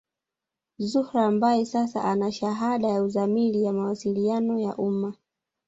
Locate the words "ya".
2.87-3.03, 3.63-3.73, 4.59-4.75